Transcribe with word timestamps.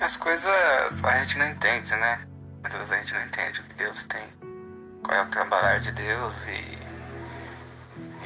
As 0.00 0.16
coisas 0.16 1.04
a 1.04 1.22
gente 1.22 1.38
não 1.38 1.48
entende, 1.48 1.90
né? 1.96 2.20
Muitas 2.60 2.92
a 2.92 2.96
gente 2.98 3.14
não 3.14 3.22
entende 3.24 3.60
o 3.60 3.64
que 3.64 3.74
Deus 3.74 4.06
tem, 4.06 4.22
qual 5.02 5.18
é 5.18 5.22
o 5.22 5.26
trabalhar 5.26 5.80
de 5.80 5.90
Deus 5.90 6.46
e, 6.46 6.78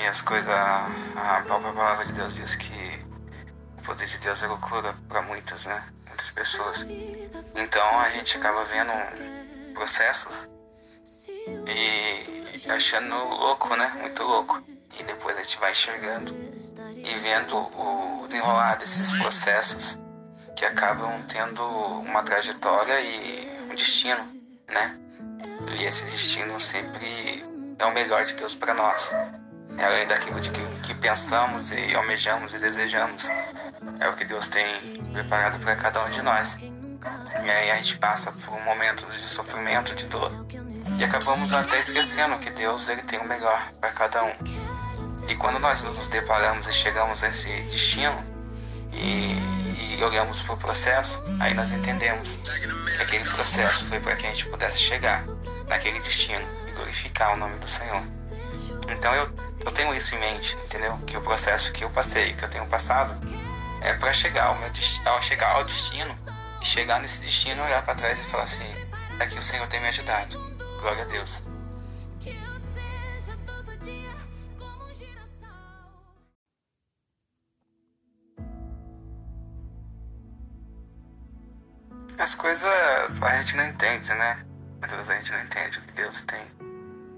e 0.03 0.07
as 0.07 0.21
coisas. 0.21 0.51
A 0.51 1.43
própria 1.47 1.73
palavra 1.73 2.05
de 2.05 2.13
Deus 2.13 2.35
diz 2.35 2.55
que 2.57 3.05
o 3.79 3.83
poder 3.83 4.07
de 4.07 4.19
Deus 4.19 4.43
é 4.43 4.47
loucura 4.49 4.95
para 5.09 5.23
muitas, 5.23 5.65
né? 5.65 5.83
Muitas 6.09 6.31
pessoas. 6.31 6.87
Então 7.55 8.01
a 8.01 8.11
gente 8.11 8.37
acaba 8.37 8.65
vendo 8.67 9.73
processos 9.73 10.51
e 11.67 12.71
achando 12.71 13.15
louco, 13.15 13.75
né? 13.77 13.89
Muito 13.99 14.23
louco. 14.23 14.63
E 15.01 15.03
depois 15.05 15.39
a 15.39 15.43
gente 15.43 15.59
vai 15.59 15.71
enxergando 15.71 16.35
e 16.35 17.15
vendo 17.21 17.57
o 17.57 18.27
desenrolar 18.27 18.75
desses 18.75 19.19
processos 19.19 20.02
que 20.63 20.67
acabam 20.67 21.11
tendo 21.27 21.61
uma 22.07 22.23
trajetória 22.23 23.01
e 23.01 23.67
um 23.69 23.75
destino, 23.75 24.23
né? 24.69 24.97
E 25.77 25.85
esse 25.85 26.05
destino 26.05 26.61
sempre 26.61 27.45
é 27.81 27.85
o 27.85 27.93
melhor 27.93 28.25
de 28.25 28.35
Deus 28.35 28.55
para 28.55 28.73
nós. 28.73 29.13
É 29.77 29.85
além 29.85 30.07
daquilo 30.07 30.41
de 30.41 30.51
que, 30.51 30.63
que, 30.87 30.95
pensamos 30.95 31.73
e 31.73 31.97
almejamos 31.97 32.55
e 32.55 32.59
desejamos. 32.61 33.29
É 33.99 34.09
o 34.09 34.13
que 34.13 34.25
Deus 34.25 34.49
tem 34.51 34.65
preparado 35.13 35.59
para 35.59 35.75
cada 35.75 36.05
um 36.05 36.11
de 36.11 36.23
nós. 36.23 36.59
E 36.61 37.51
aí 37.51 37.73
a 37.73 37.77
gente 37.79 37.99
passa 37.99 38.31
por 38.31 38.55
um 38.55 38.65
momento 38.65 39.05
de 39.07 39.29
sofrimento, 39.29 39.97
de 39.97 40.07
dor. 40.07 40.31
E 40.97 41.03
acabamos 41.03 41.53
até 41.53 41.81
esquecendo 41.81 42.39
que 42.39 42.51
Deus 42.51 42.89
ele 42.89 43.03
tem 43.03 43.19
o 43.19 43.27
melhor 43.27 43.67
para 43.81 43.91
cada 43.91 44.23
um. 44.23 44.33
E 45.27 45.35
quando 45.35 45.59
nós 45.59 45.83
nos 45.83 46.07
deparamos 46.07 46.69
e 46.69 46.73
chegamos 46.73 47.25
a 47.25 47.29
esse 47.31 47.49
destino 47.63 48.17
e, 48.93 49.62
e 49.95 50.05
olhamos 50.05 50.43
para 50.43 50.55
o 50.55 50.57
processo, 50.57 51.23
aí 51.41 51.55
nós 51.55 51.73
entendemos 51.73 52.39
que 52.97 53.03
aquele 53.03 53.29
processo 53.29 53.87
foi 53.87 54.01
para 54.01 54.17
que 54.17 54.27
a 54.27 54.31
gente 54.31 54.47
pudesse 54.47 54.81
chegar 54.81 55.25
naquele 55.67 55.99
destino 56.01 56.45
e 56.69 56.73
glorificar 56.73 57.35
o 57.35 57.37
nome 57.37 57.59
do 57.59 57.69
Senhor. 57.69 58.03
Então 58.89 59.15
eu, 59.15 59.29
eu 59.65 59.71
tenho 59.71 59.95
isso 59.95 60.15
em 60.15 60.19
mente, 60.19 60.57
entendeu? 60.65 60.97
Que 61.07 61.17
o 61.17 61.23
processo 61.23 61.73
que 61.73 61.85
eu 61.85 61.91
passei, 61.91 62.35
que 62.35 62.45
eu 62.45 62.49
tenho 62.49 62.67
passado, 62.67 63.15
é 63.81 63.95
para 63.95 64.13
chegar 64.13 64.47
ao 64.47 64.59
meu 64.59 64.71
ao 65.07 65.23
chegar 65.23 65.57
ao 65.57 65.65
destino 65.65 66.17
e 66.61 66.65
chegar 66.65 67.01
nesse 67.01 67.21
destino, 67.21 67.63
olhar 67.63 67.83
para 67.83 67.95
trás 67.95 68.21
e 68.21 68.25
falar 68.25 68.45
assim: 68.45 68.73
que 69.27 69.39
o 69.39 69.43
Senhor 69.43 69.67
tem 69.69 69.81
me 69.81 69.89
ajudado. 69.89 70.39
Glória 70.81 71.03
a 71.03 71.07
Deus. 71.07 71.43
As 82.19 82.35
coisas 82.35 82.71
a 83.23 83.41
gente 83.41 83.57
não 83.57 83.67
entende, 83.67 84.13
né? 84.15 84.45
Muitas 84.79 84.97
vezes 84.97 85.11
a 85.11 85.15
gente 85.17 85.33
não 85.33 85.43
entende 85.43 85.79
o 85.79 85.83
que 85.83 85.93
Deus 85.93 86.25
tem, 86.25 86.41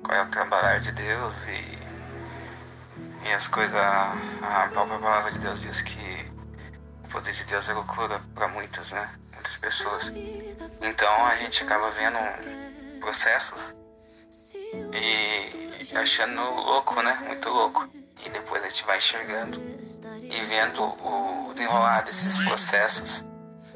qual 0.02 0.18
é 0.18 0.22
o 0.22 0.27
trabalhar 0.28 0.78
de 0.80 0.92
Deus 0.92 1.46
e, 1.48 1.78
e 3.28 3.32
as 3.32 3.48
coisas. 3.48 3.74
A 3.74 4.68
própria 4.72 4.98
palavra 4.98 5.30
de 5.30 5.38
Deus 5.38 5.60
diz 5.60 5.80
que 5.82 6.32
o 7.05 7.08
poder 7.08 7.32
de 7.32 7.44
Deus 7.44 7.68
é 7.68 7.72
loucura 7.72 8.20
para 8.34 8.48
muitas, 8.48 8.92
né? 8.92 9.10
Muitas 9.32 9.56
pessoas. 9.56 10.12
Então 10.80 11.27
a 11.27 11.36
gente 11.36 11.64
acaba 11.64 11.90
vendo 11.90 13.00
processos 13.00 13.74
e 14.92 15.96
achando 15.96 16.40
louco, 16.40 17.00
né? 17.02 17.14
Muito 17.27 17.48
louco. 17.48 17.88
E 18.24 18.30
depois 18.30 18.64
a 18.64 18.68
gente 18.68 18.84
vai 18.84 18.96
enxergando 18.96 19.60
e 19.60 20.40
vendo 20.48 20.82
o 20.82 21.52
desenrolar 21.52 22.02
desses 22.02 22.38
processos 22.46 23.27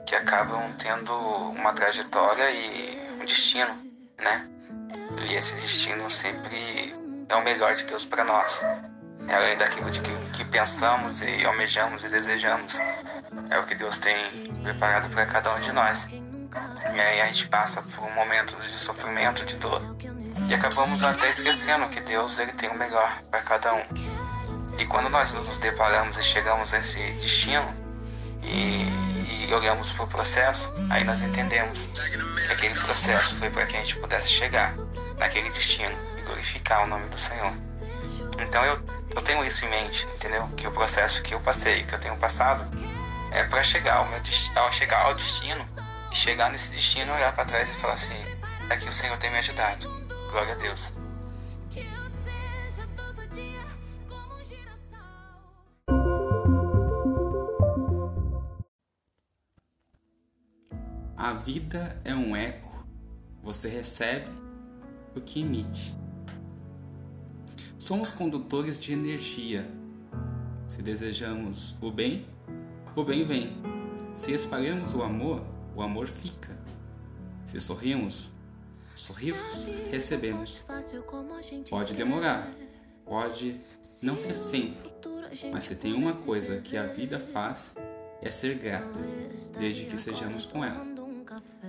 que 0.08 0.16
acabam 0.16 0.62
tendo 0.78 1.14
uma 1.14 1.74
trajetória 1.74 2.50
e 2.50 3.18
um 3.20 3.26
destino, 3.26 3.76
né? 4.18 4.48
E 5.28 5.34
esse 5.34 5.54
destino 5.56 6.08
sempre 6.08 6.94
é 7.28 7.34
o 7.34 7.44
melhor 7.44 7.74
de 7.74 7.84
Deus 7.84 8.06
para 8.06 8.24
nós. 8.24 8.62
É 9.28 9.34
além 9.34 9.58
daquilo 9.58 9.90
de 9.90 10.00
que, 10.00 10.10
que 10.32 10.44
pensamos 10.46 11.20
e 11.20 11.44
almejamos 11.44 12.02
e 12.04 12.08
desejamos. 12.08 12.78
É 13.50 13.58
o 13.58 13.66
que 13.66 13.74
Deus 13.74 13.98
tem 13.98 14.16
preparado 14.62 15.10
para 15.10 15.26
cada 15.26 15.54
um 15.54 15.60
de 15.60 15.72
nós. 15.72 16.08
E 16.10 17.00
aí 17.00 17.20
a 17.20 17.26
gente 17.26 17.46
passa 17.48 17.82
por 17.82 18.04
um 18.04 18.14
momento 18.14 18.56
de 18.62 18.78
sofrimento, 18.78 19.44
de 19.44 19.56
dor. 19.56 19.82
E 20.48 20.54
acabamos 20.54 21.04
até 21.04 21.28
esquecendo 21.28 21.86
que 21.90 22.00
Deus 22.00 22.38
ele 22.38 22.52
tem 22.52 22.70
o 22.70 22.74
melhor 22.78 23.14
para 23.30 23.42
cada 23.42 23.74
um. 23.74 23.84
E 24.78 24.86
quando 24.86 25.10
nós 25.10 25.34
nos 25.34 25.58
deparamos 25.58 26.16
e 26.16 26.22
chegamos 26.22 26.72
a 26.72 26.78
esse 26.78 26.98
destino 27.20 27.68
e 28.42 29.17
e 29.48 29.54
olhamos 29.54 29.90
para 29.92 30.04
o 30.04 30.06
processo, 30.06 30.72
aí 30.90 31.04
nós 31.04 31.22
entendemos 31.22 31.88
que 32.46 32.52
aquele 32.52 32.78
processo 32.78 33.34
foi 33.36 33.48
para 33.48 33.64
que 33.64 33.76
a 33.76 33.80
gente 33.80 33.96
pudesse 33.96 34.30
chegar 34.30 34.74
naquele 35.16 35.48
destino 35.48 35.96
e 36.18 36.22
glorificar 36.22 36.84
o 36.84 36.86
nome 36.86 37.08
do 37.08 37.18
Senhor. 37.18 37.52
Então 38.38 38.62
eu, 38.64 38.78
eu 39.16 39.22
tenho 39.22 39.42
isso 39.44 39.64
em 39.64 39.70
mente, 39.70 40.06
entendeu? 40.14 40.46
Que 40.54 40.66
o 40.66 40.70
processo 40.70 41.22
que 41.22 41.34
eu 41.34 41.40
passei, 41.40 41.82
que 41.84 41.94
eu 41.94 41.98
tenho 41.98 42.16
passado, 42.18 42.62
é 43.32 43.42
para 43.44 43.62
chegar 43.62 43.96
ao 43.96 44.06
meu 44.06 44.20
chegar 44.70 45.06
ao 45.06 45.14
destino 45.14 45.66
e 46.12 46.14
chegar 46.14 46.50
nesse 46.50 46.70
destino 46.70 47.14
olhar 47.14 47.34
para 47.34 47.46
trás 47.46 47.70
e 47.70 47.74
falar 47.74 47.94
assim: 47.94 48.22
que 48.76 48.88
o 48.88 48.92
Senhor 48.92 49.16
tem 49.16 49.30
me 49.30 49.38
ajudado. 49.38 49.88
Glória 50.30 50.52
a 50.52 50.56
Deus. 50.56 50.92
A 61.28 61.34
vida 61.34 62.00
é 62.06 62.14
um 62.14 62.34
eco, 62.34 62.86
você 63.42 63.68
recebe 63.68 64.30
o 65.14 65.20
que 65.20 65.42
emite. 65.42 65.94
Somos 67.78 68.10
condutores 68.10 68.80
de 68.80 68.94
energia. 68.94 69.70
Se 70.66 70.80
desejamos 70.80 71.76
o 71.82 71.90
bem, 71.90 72.26
o 72.96 73.04
bem 73.04 73.26
vem. 73.26 73.58
Se 74.14 74.32
espalhamos 74.32 74.94
o 74.94 75.02
amor, 75.02 75.44
o 75.76 75.82
amor 75.82 76.06
fica. 76.06 76.58
Se 77.44 77.60
sorrimos, 77.60 78.30
sorrisos 78.96 79.66
recebemos. 79.90 80.64
Pode 81.68 81.92
demorar, 81.92 82.50
pode 83.04 83.60
não 84.02 84.16
ser 84.16 84.32
sempre, 84.32 84.90
mas 85.52 85.64
se 85.64 85.74
tem 85.74 85.92
uma 85.92 86.14
coisa 86.14 86.58
que 86.62 86.74
a 86.74 86.86
vida 86.86 87.20
faz 87.20 87.74
é 88.22 88.30
ser 88.30 88.56
grata, 88.56 88.98
desde 89.58 89.84
que 89.84 89.98
sejamos 89.98 90.46
com 90.46 90.64
ela. 90.64 90.97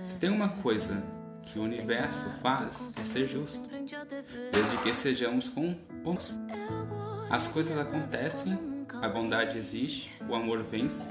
Se 0.04 0.14
tem 0.14 0.30
uma 0.30 0.48
coisa 0.48 1.02
que 1.42 1.58
o 1.58 1.62
universo 1.62 2.30
faz 2.42 2.92
é 2.96 3.04
ser 3.04 3.26
justo, 3.26 3.68
desde 4.52 4.76
que 4.82 4.94
sejamos 4.94 5.48
com 5.48 5.74
bons. 6.02 6.34
As 7.28 7.48
coisas 7.48 7.76
acontecem, 7.76 8.58
a 8.92 9.08
bondade 9.08 9.58
existe, 9.58 10.10
o 10.28 10.34
amor 10.34 10.62
vence 10.62 11.10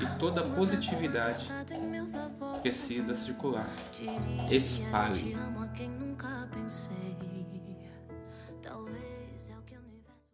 e 0.00 0.18
toda 0.18 0.42
positividade 0.42 1.46
precisa 2.62 3.14
circular. 3.14 3.68
Espalhe. 4.50 5.36